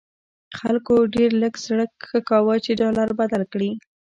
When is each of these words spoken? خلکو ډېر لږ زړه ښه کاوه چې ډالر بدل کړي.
خلکو 0.59 0.95
ډېر 1.15 1.31
لږ 1.41 1.53
زړه 1.65 1.85
ښه 2.07 2.19
کاوه 2.29 2.55
چې 2.65 2.71
ډالر 2.81 3.09
بدل 3.19 3.43
کړي. 3.53 3.71